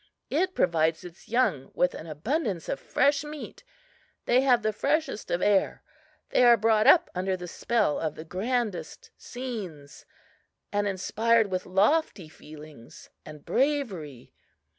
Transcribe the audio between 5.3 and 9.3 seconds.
air. They are brought up under the spell of the grandest